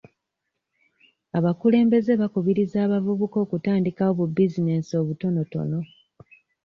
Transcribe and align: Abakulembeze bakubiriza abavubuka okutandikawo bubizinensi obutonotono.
Abakulembeze 1.37 2.11
bakubiriza 2.21 2.77
abavubuka 2.85 3.37
okutandikawo 3.45 4.11
bubizinensi 4.19 4.91
obutonotono. 5.01 5.79